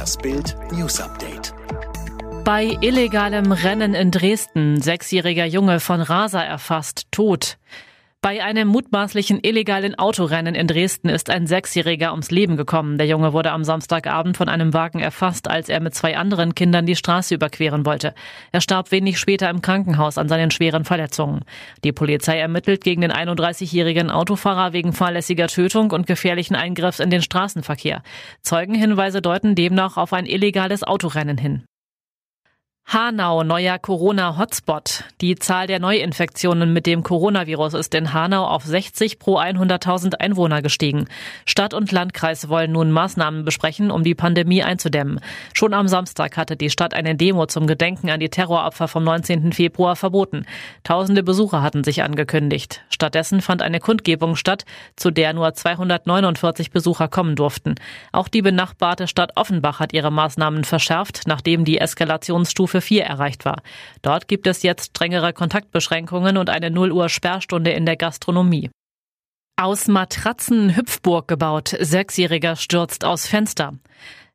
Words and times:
Das 0.00 0.16
Bild 0.16 0.56
News 0.72 0.98
Update. 0.98 1.52
Bei 2.42 2.74
illegalem 2.80 3.52
Rennen 3.52 3.92
in 3.92 4.10
Dresden, 4.10 4.80
sechsjähriger 4.80 5.44
Junge 5.44 5.78
von 5.78 6.00
Rasa 6.00 6.42
erfasst, 6.42 7.08
tot. 7.10 7.58
Bei 8.22 8.44
einem 8.44 8.68
mutmaßlichen 8.68 9.40
illegalen 9.42 9.98
Autorennen 9.98 10.54
in 10.54 10.66
Dresden 10.66 11.08
ist 11.08 11.30
ein 11.30 11.46
Sechsjähriger 11.46 12.10
ums 12.10 12.30
Leben 12.30 12.58
gekommen. 12.58 12.98
Der 12.98 13.06
Junge 13.06 13.32
wurde 13.32 13.50
am 13.50 13.64
Samstagabend 13.64 14.36
von 14.36 14.50
einem 14.50 14.74
Wagen 14.74 15.00
erfasst, 15.00 15.48
als 15.48 15.70
er 15.70 15.80
mit 15.80 15.94
zwei 15.94 16.18
anderen 16.18 16.54
Kindern 16.54 16.84
die 16.84 16.96
Straße 16.96 17.34
überqueren 17.34 17.86
wollte. 17.86 18.12
Er 18.52 18.60
starb 18.60 18.90
wenig 18.90 19.18
später 19.18 19.48
im 19.48 19.62
Krankenhaus 19.62 20.18
an 20.18 20.28
seinen 20.28 20.50
schweren 20.50 20.84
Verletzungen. 20.84 21.46
Die 21.82 21.92
Polizei 21.92 22.38
ermittelt 22.38 22.84
gegen 22.84 23.00
den 23.00 23.12
31-jährigen 23.12 24.10
Autofahrer 24.10 24.74
wegen 24.74 24.92
fahrlässiger 24.92 25.46
Tötung 25.46 25.90
und 25.90 26.06
gefährlichen 26.06 26.56
Eingriffs 26.56 27.00
in 27.00 27.08
den 27.08 27.22
Straßenverkehr. 27.22 28.02
Zeugenhinweise 28.42 29.22
deuten 29.22 29.54
demnach 29.54 29.96
auf 29.96 30.12
ein 30.12 30.26
illegales 30.26 30.82
Autorennen 30.82 31.38
hin. 31.38 31.64
Hanau, 32.92 33.44
neuer 33.44 33.78
Corona-Hotspot. 33.78 35.04
Die 35.20 35.36
Zahl 35.36 35.68
der 35.68 35.78
Neuinfektionen 35.78 36.72
mit 36.72 36.86
dem 36.86 37.04
Coronavirus 37.04 37.74
ist 37.74 37.94
in 37.94 38.12
Hanau 38.12 38.44
auf 38.44 38.64
60 38.64 39.20
pro 39.20 39.38
100.000 39.38 40.16
Einwohner 40.16 40.60
gestiegen. 40.60 41.06
Stadt 41.46 41.72
und 41.72 41.92
Landkreis 41.92 42.48
wollen 42.48 42.72
nun 42.72 42.90
Maßnahmen 42.90 43.44
besprechen, 43.44 43.92
um 43.92 44.02
die 44.02 44.16
Pandemie 44.16 44.64
einzudämmen. 44.64 45.20
Schon 45.54 45.72
am 45.72 45.86
Samstag 45.86 46.36
hatte 46.36 46.56
die 46.56 46.68
Stadt 46.68 46.92
eine 46.92 47.14
Demo 47.14 47.46
zum 47.46 47.68
Gedenken 47.68 48.10
an 48.10 48.18
die 48.18 48.28
Terroropfer 48.28 48.88
vom 48.88 49.04
19. 49.04 49.52
Februar 49.52 49.94
verboten. 49.94 50.44
Tausende 50.82 51.22
Besucher 51.22 51.62
hatten 51.62 51.84
sich 51.84 52.02
angekündigt. 52.02 52.82
Stattdessen 52.88 53.40
fand 53.40 53.62
eine 53.62 53.78
Kundgebung 53.78 54.34
statt, 54.34 54.64
zu 54.96 55.12
der 55.12 55.32
nur 55.32 55.54
249 55.54 56.72
Besucher 56.72 57.06
kommen 57.06 57.36
durften. 57.36 57.76
Auch 58.10 58.26
die 58.26 58.42
benachbarte 58.42 59.06
Stadt 59.06 59.36
Offenbach 59.36 59.78
hat 59.78 59.92
ihre 59.92 60.10
Maßnahmen 60.10 60.64
verschärft, 60.64 61.22
nachdem 61.26 61.64
die 61.64 61.78
Eskalationsstufe 61.78 62.69
Stufe 62.70 62.80
4 62.80 63.04
erreicht 63.04 63.44
war. 63.44 63.62
Dort 64.02 64.28
gibt 64.28 64.46
es 64.46 64.62
jetzt 64.62 64.90
strengere 64.90 65.32
Kontaktbeschränkungen 65.32 66.36
und 66.36 66.48
eine 66.50 66.70
0 66.70 66.92
Uhr 66.92 67.08
Sperrstunde 67.08 67.72
in 67.72 67.84
der 67.84 67.96
Gastronomie. 67.96 68.70
Aus 69.60 69.88
Matratzen 69.88 70.76
Hüpfburg 70.76 71.26
gebaut. 71.26 71.76
Sechsjähriger 71.80 72.54
stürzt 72.54 73.04
aus 73.04 73.26
Fenster. 73.26 73.74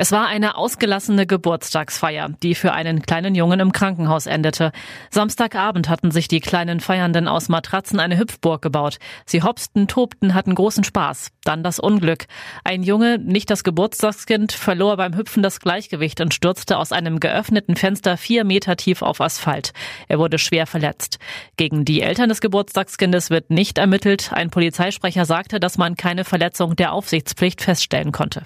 Es 0.00 0.12
war 0.12 0.28
eine 0.28 0.56
ausgelassene 0.56 1.26
Geburtstagsfeier, 1.26 2.30
die 2.42 2.54
für 2.54 2.72
einen 2.72 3.02
kleinen 3.02 3.34
Jungen 3.34 3.60
im 3.60 3.70
Krankenhaus 3.70 4.24
endete. 4.24 4.72
Samstagabend 5.10 5.90
hatten 5.90 6.10
sich 6.10 6.26
die 6.26 6.40
kleinen 6.40 6.80
Feiernden 6.80 7.28
aus 7.28 7.50
Matratzen 7.50 8.00
eine 8.00 8.16
Hüpfburg 8.16 8.62
gebaut. 8.62 8.96
Sie 9.26 9.42
hopsten, 9.42 9.88
tobten, 9.88 10.32
hatten 10.32 10.54
großen 10.54 10.84
Spaß. 10.84 11.32
Dann 11.44 11.62
das 11.62 11.78
Unglück. 11.78 12.28
Ein 12.64 12.82
Junge, 12.82 13.18
nicht 13.18 13.50
das 13.50 13.62
Geburtstagskind, 13.62 14.52
verlor 14.52 14.96
beim 14.96 15.14
Hüpfen 15.14 15.42
das 15.42 15.60
Gleichgewicht 15.60 16.22
und 16.22 16.32
stürzte 16.32 16.78
aus 16.78 16.92
einem 16.92 17.20
geöffneten 17.20 17.76
Fenster 17.76 18.16
vier 18.16 18.44
Meter 18.44 18.76
tief 18.76 19.02
auf 19.02 19.20
Asphalt. 19.20 19.74
Er 20.08 20.18
wurde 20.18 20.38
schwer 20.38 20.66
verletzt. 20.66 21.18
Gegen 21.58 21.84
die 21.84 22.00
Eltern 22.00 22.30
des 22.30 22.40
Geburtstagskindes 22.40 23.28
wird 23.28 23.50
nicht 23.50 23.76
ermittelt. 23.76 24.32
Ein 24.32 24.48
Polizeisprecher 24.48 25.26
sagte, 25.26 25.60
dass 25.60 25.76
man 25.76 25.94
keine 25.94 26.24
Verletzung 26.24 26.74
der 26.74 26.94
Aufsichtspflicht 26.94 27.60
feststellen 27.60 28.12
konnte. 28.12 28.44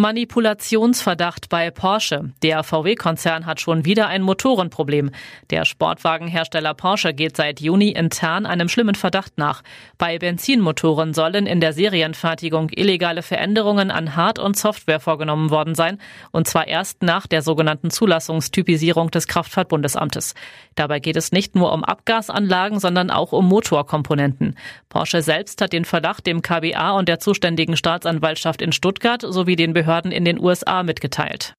Manipulationsverdacht 0.00 1.50
bei 1.50 1.70
Porsche. 1.70 2.32
Der 2.42 2.62
VW-Konzern 2.62 3.44
hat 3.44 3.60
schon 3.60 3.84
wieder 3.84 4.06
ein 4.08 4.22
Motorenproblem. 4.22 5.10
Der 5.50 5.66
Sportwagenhersteller 5.66 6.72
Porsche 6.72 7.12
geht 7.12 7.36
seit 7.36 7.60
Juni 7.60 7.90
intern 7.90 8.46
einem 8.46 8.70
schlimmen 8.70 8.94
Verdacht 8.94 9.36
nach. 9.36 9.62
Bei 9.98 10.18
Benzinmotoren 10.18 11.12
sollen 11.12 11.44
in 11.44 11.60
der 11.60 11.74
Serienfertigung 11.74 12.70
illegale 12.70 13.20
Veränderungen 13.20 13.90
an 13.90 14.16
Hard- 14.16 14.38
und 14.38 14.56
Software 14.56 15.00
vorgenommen 15.00 15.50
worden 15.50 15.74
sein, 15.74 15.98
und 16.30 16.48
zwar 16.48 16.66
erst 16.66 17.02
nach 17.02 17.26
der 17.26 17.42
sogenannten 17.42 17.90
Zulassungstypisierung 17.90 19.10
des 19.10 19.26
Kraftfahrtbundesamtes. 19.26 20.34
Dabei 20.76 21.00
geht 21.00 21.16
es 21.16 21.30
nicht 21.30 21.54
nur 21.54 21.74
um 21.74 21.84
Abgasanlagen, 21.84 22.80
sondern 22.80 23.10
auch 23.10 23.32
um 23.32 23.46
Motorkomponenten. 23.46 24.56
Porsche 24.88 25.20
selbst 25.20 25.60
hat 25.60 25.74
den 25.74 25.84
Verdacht 25.84 26.26
dem 26.26 26.40
KBA 26.40 26.92
und 26.92 27.06
der 27.06 27.18
zuständigen 27.18 27.76
Staatsanwaltschaft 27.76 28.62
in 28.62 28.72
Stuttgart 28.72 29.20
sowie 29.20 29.56
den 29.56 29.74
Behörden 29.74 29.89
Behörden 29.90 30.12
in 30.12 30.24
den 30.24 30.40
USA 30.40 30.84
mitgeteilt. 30.84 31.54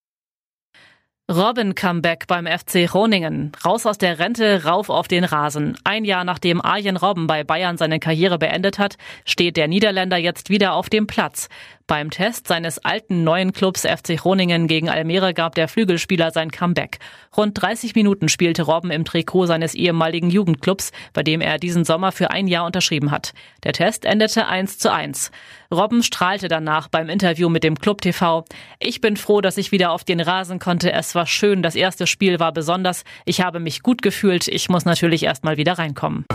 Robben-Comeback 1.32 2.28
beim 2.28 2.46
FC 2.46 2.88
Groningen. 2.88 3.54
Raus 3.64 3.86
aus 3.86 3.98
der 3.98 4.20
Rente, 4.20 4.66
rauf 4.66 4.90
auf 4.90 5.08
den 5.08 5.24
Rasen. 5.24 5.78
Ein 5.86 6.04
Jahr 6.04 6.26
nachdem 6.26 6.60
Arjen 6.60 6.98
Robben 6.98 7.26
bei 7.26 7.46
Bayern 7.46 7.78
seine 7.78 8.00
Karriere 8.00 8.38
beendet 8.38 8.78
hat, 8.80 8.98
steht 9.24 9.56
der 9.56 9.70
Niederländer 9.70 10.18
jetzt 10.18 10.50
wieder 10.50 10.74
auf 10.74 10.90
dem 10.90 11.08
Platz. 11.08 11.48
Beim 11.92 12.10
Test 12.10 12.48
seines 12.48 12.80
alten 12.80 13.26
neuen 13.26 13.52
Clubs 13.52 13.82
FC 13.82 14.16
Groningen 14.16 14.68
gegen 14.68 14.90
Almere 14.90 15.34
gab 15.34 15.56
der 15.56 15.68
Flügelspieler 15.68 16.32
sein 16.32 16.50
Comeback. 16.50 17.00
Rund 17.36 17.62
30 17.62 17.96
Minuten 17.96 18.30
spielte 18.30 18.64
Robben 18.64 18.92
im 18.92 19.04
Trikot 19.04 19.48
seines 19.48 19.74
ehemaligen 19.74 20.30
Jugendclubs, 20.30 20.94
bei 21.12 21.22
dem 21.22 21.42
er 21.42 21.58
diesen 21.58 21.84
Sommer 21.84 22.14
für 22.14 22.32
ein 22.32 22.48
Jahr 22.48 22.66
unterschrieben 22.66 23.12
hat. 23.12 23.34
Der 23.64 23.74
Test 23.74 24.06
endete 24.06 24.48
1 24.48 24.78
zu 24.78 24.90
1. 24.90 25.32
Robben 25.70 26.02
strahlte 26.02 26.48
danach 26.48 26.88
beim 26.88 27.10
Interview 27.10 27.50
mit 27.50 27.66
dem 27.66 27.76
Club 27.76 28.02
TV. 28.02 28.46
Ich 28.80 29.02
bin 29.02 29.18
froh, 29.18 29.42
dass 29.42 29.58
ich 29.58 29.74
wieder 29.74 29.92
auf 29.92 30.06
den 30.06 30.22
Rasen 30.22 30.60
konnte. 30.60 30.94
Es 30.94 31.14
war 31.22 31.28
schön. 31.28 31.62
Das 31.62 31.76
erste 31.76 32.08
Spiel 32.08 32.40
war 32.40 32.52
besonders. 32.52 33.04
Ich 33.26 33.42
habe 33.42 33.60
mich 33.60 33.84
gut 33.84 34.02
gefühlt. 34.02 34.48
Ich 34.48 34.70
muss 34.70 34.86
natürlich 34.86 35.22
erst 35.22 35.44
mal 35.44 35.56
wieder 35.56 35.74
reinkommen. 35.74 36.26